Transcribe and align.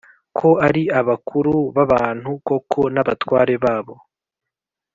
Ko 0.37 0.49
ari 0.67 0.83
abakuru 0.99 1.53
b 1.75 1.77
abantu 1.85 2.29
koko 2.47 2.79
n 2.93 2.95
abatware 3.01 3.53
babo 3.63 3.95